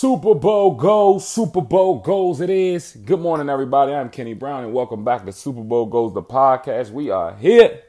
[0.00, 2.96] Super Bowl goes, Super Bowl goes it is.
[3.04, 3.92] Good morning, everybody.
[3.92, 6.92] I'm Kenny Brown, and welcome back to Super Bowl Goes the podcast.
[6.92, 7.82] We are here.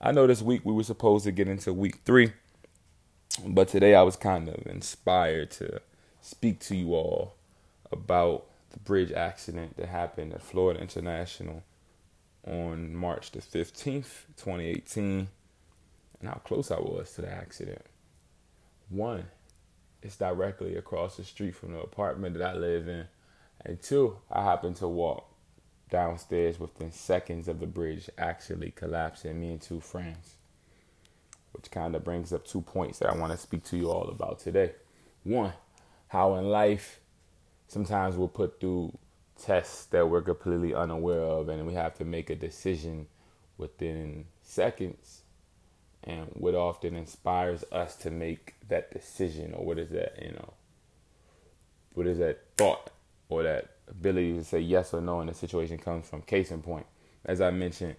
[0.00, 2.32] I know this week we were supposed to get into week three,
[3.46, 5.82] but today I was kind of inspired to
[6.22, 7.34] speak to you all
[7.92, 11.62] about the bridge accident that happened at Florida International
[12.46, 15.28] on March the 15th, 2018,
[16.20, 17.84] and how close I was to the accident.
[18.88, 19.26] One,
[20.02, 23.06] it's directly across the street from the apartment that I live in.
[23.64, 25.26] And two, I happened to walk
[25.90, 30.36] downstairs within seconds of the bridge actually collapsing, me and two friends.
[31.52, 34.08] Which kind of brings up two points that I want to speak to you all
[34.08, 34.72] about today.
[35.24, 35.52] One,
[36.08, 37.00] how in life
[37.68, 38.96] sometimes we're put through
[39.40, 43.06] tests that we're completely unaware of, and we have to make a decision
[43.58, 45.22] within seconds
[46.04, 50.54] and what often inspires us to make that decision or what is that you know
[51.94, 52.90] what is that thought
[53.28, 56.22] or that ability to say yes or no in a situation comes from?
[56.22, 56.86] Case in point
[57.24, 57.96] as i mentioned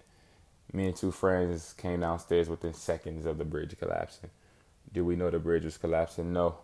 [0.72, 4.30] me and two friends came downstairs within seconds of the bridge collapsing.
[4.92, 6.32] Do we know the bridge was collapsing?
[6.32, 6.56] No.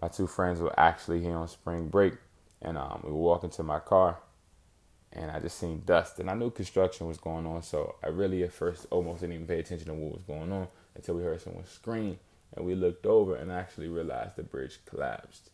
[0.00, 2.14] My two friends were actually here on spring break
[2.62, 4.18] and um, we were walking to my car
[5.14, 6.18] and I just seen dust.
[6.18, 9.46] And I knew construction was going on, so I really at first almost didn't even
[9.46, 12.18] pay attention to what was going on until we heard someone scream.
[12.56, 15.50] And we looked over and actually realized the bridge collapsed.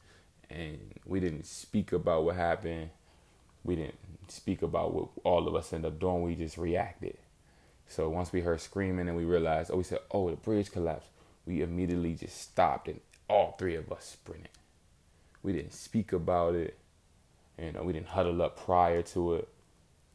[0.51, 2.91] And we didn't speak about what happened.
[3.65, 6.23] We didn't speak about what all of us ended up doing.
[6.23, 7.19] We just reacted.
[7.87, 11.11] So once we heard screaming and we realized, oh, we said, oh, the bridge collapsed.
[11.47, 14.51] We immediately just stopped and all three of us sprinted.
[15.43, 16.79] We didn't speak about it.
[17.61, 19.49] You know, we didn't huddle up prior to it.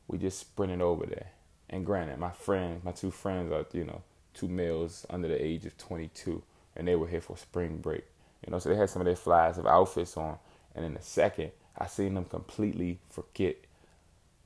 [0.07, 1.27] We just sprinted over there.
[1.69, 4.01] And granted, my friends, my two friends are, you know,
[4.33, 6.41] two males under the age of 22,
[6.75, 8.03] and they were here for spring break.
[8.45, 10.37] You know, so they had some of their flies of outfits on.
[10.75, 13.55] And in a second, I seen them completely forget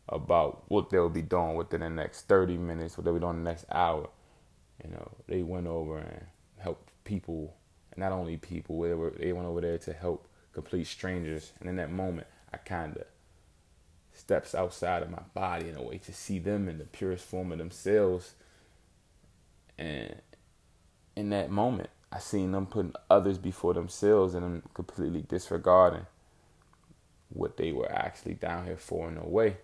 [0.08, 3.50] about what they'll be doing within the next 30 minutes, what they'll be doing the
[3.50, 4.10] next hour.
[4.84, 6.26] You know, they went over and
[6.58, 7.54] helped people,
[7.98, 11.52] not only people, they went over there to help complete strangers.
[11.60, 13.06] And in that moment, I kind of
[14.14, 17.52] steps outside of my body in a way to see them in the purest form
[17.52, 18.34] of themselves.
[19.78, 20.16] And
[21.16, 26.06] in that moment, I seen them putting others before themselves and them completely disregarding
[27.30, 29.58] what they were actually down here for in a way.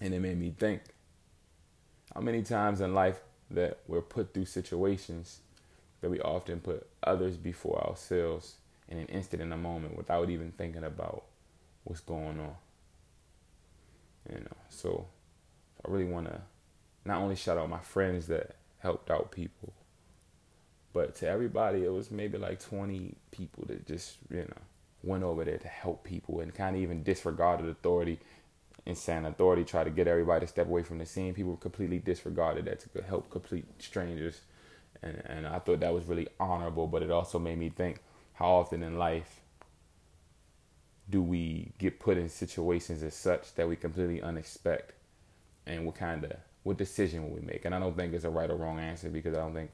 [0.00, 0.82] And it made me think
[2.14, 3.20] how many times in life
[3.50, 5.40] that we're put through situations
[6.00, 8.56] that we often put others before ourselves
[8.88, 11.24] in an instant in a moment without even thinking about
[11.86, 12.54] what's going on.
[14.30, 15.06] You know, so
[15.84, 16.40] I really want to
[17.04, 19.72] not only shout out my friends that helped out people,
[20.92, 24.62] but to everybody, it was maybe like 20 people that just, you know,
[25.02, 28.18] went over there to help people and kind of even disregarded authority
[28.94, 31.34] saying authority tried to get everybody to step away from the scene.
[31.34, 34.42] People completely disregarded that to help complete strangers.
[35.02, 38.00] And, and I thought that was really honorable, but it also made me think
[38.34, 39.40] how often in life
[41.08, 44.90] do we get put in situations as such that we completely unexpect
[45.66, 47.64] and what kind of what decision will we make?
[47.64, 49.70] And i don't think it's a right or wrong answer because i don't think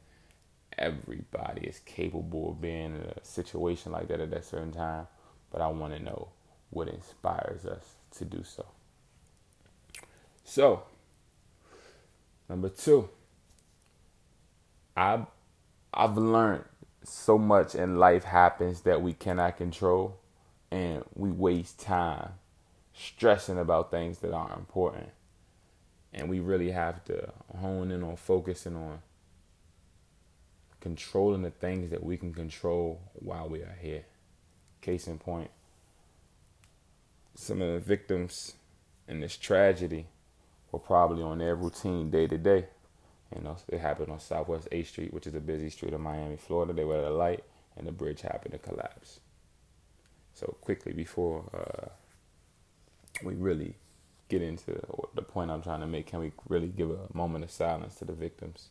[0.78, 5.06] everybody is capable of being in a situation like that at that certain time
[5.50, 6.28] but i want to know
[6.70, 8.64] what inspires us to do so.
[10.44, 10.82] So
[12.48, 13.08] number two
[14.96, 15.26] I've
[15.94, 16.64] i've learned
[17.04, 20.18] so much in life happens that we cannot control
[20.72, 22.30] and we waste time
[22.94, 25.10] stressing about things that aren't important.
[26.14, 29.00] And we really have to hone in on focusing on
[30.80, 34.04] controlling the things that we can control while we are here.
[34.80, 35.50] Case in point,
[37.34, 38.54] some of the victims
[39.06, 40.06] in this tragedy
[40.70, 42.66] were probably on their routine day to day.
[43.34, 46.36] You know, it happened on Southwest 8th Street, which is a busy street in Miami,
[46.36, 46.72] Florida.
[46.72, 47.44] They were at a light
[47.76, 49.20] and the bridge happened to collapse.
[50.34, 51.88] So quickly before uh,
[53.22, 53.74] we really
[54.28, 54.80] get into
[55.14, 58.04] the point I'm trying to make, can we really give a moment of silence to
[58.04, 58.68] the victims?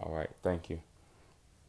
[0.00, 0.80] All right, thank you.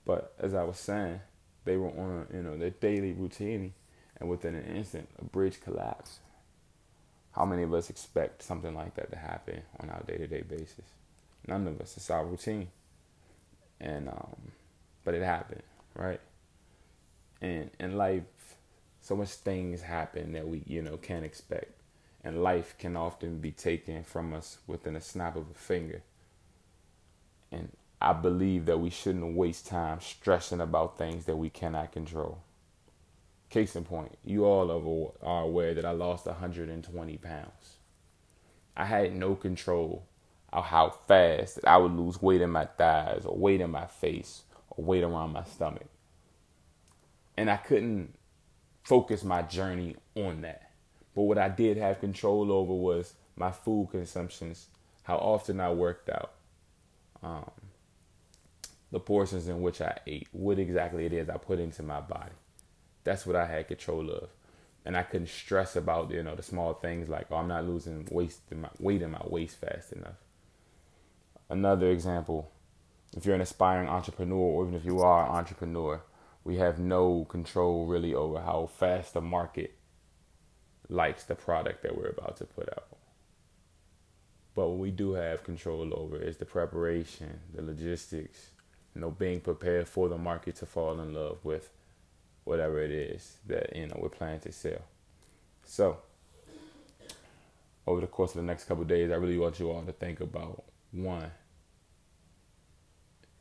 [0.06, 1.20] But as I was saying,
[1.66, 3.74] they were on you know their daily routine,
[4.20, 6.20] and within an instant, a bridge collapsed.
[7.34, 10.86] How many of us expect something like that to happen on our day-to-day basis?
[11.48, 11.96] None of us.
[11.98, 12.70] It's our routine,
[13.80, 14.52] and um,
[15.04, 15.64] but it happened
[15.96, 16.20] right?
[17.42, 18.24] And in life,
[19.02, 21.72] so much things happen that we, you know, can't expect.
[22.24, 26.04] And life can often be taken from us within a snap of a finger.
[27.52, 27.70] And
[28.02, 32.40] I believe that we shouldn't waste time stressing about things that we cannot control.
[33.50, 37.76] Case in point, you all are aware that I lost 120 pounds.
[38.76, 40.06] I had no control
[40.52, 44.44] of how fast I would lose weight in my thighs or weight in my face
[44.78, 45.88] weight around my stomach.
[47.38, 48.16] And I couldn't
[48.84, 50.72] focus my journey on that.
[51.16, 54.68] But what I did have control over was my food consumptions,
[55.04, 56.34] how often I worked out,
[57.22, 57.52] um,
[58.92, 62.32] the portions in which I ate, what exactly it is I put into my body.
[63.04, 64.30] That's what I had control of.
[64.86, 68.08] And I couldn't stress about, you know, the small things like, oh, I'm not losing
[68.12, 70.18] waist in my weight in my waist fast enough.
[71.50, 72.52] Another example,
[73.16, 76.02] if you're an aspiring entrepreneur or even if you are an entrepreneur,
[76.44, 79.76] we have no control really over how fast the market
[80.90, 82.88] likes the product that we're about to put out.
[84.56, 88.50] But what we do have control over is the preparation, the logistics,
[88.94, 91.70] you know, being prepared for the market to fall in love with
[92.44, 94.82] whatever it is that you know we're planning to sell.
[95.64, 95.98] So,
[97.88, 100.20] over the course of the next couple days, I really want you all to think
[100.20, 101.32] about one.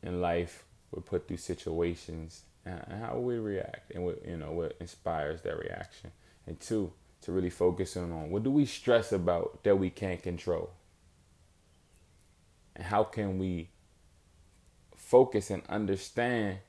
[0.03, 4.75] In life, we're put through situations and how we react, and what you know what
[4.79, 6.11] inspires that reaction.
[6.47, 10.21] And two, to really focus in on what do we stress about that we can't
[10.21, 10.71] control,
[12.75, 13.69] and how can we
[14.95, 16.59] focus and understand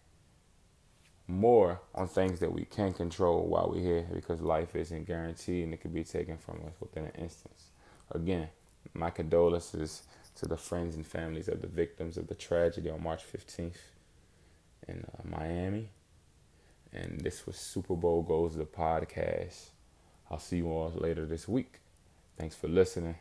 [1.26, 5.72] more on things that we can control while we're here because life isn't guaranteed and
[5.72, 7.70] it could be taken from us within an instance.
[8.10, 8.48] Again,
[8.92, 10.02] my condolences
[10.36, 13.76] to the friends and families of the victims of the tragedy on March 15th
[14.88, 15.90] in uh, Miami.
[16.92, 19.70] And this was Super Bowl Goes the podcast.
[20.30, 21.80] I'll see you all later this week.
[22.36, 23.16] Thanks for listening.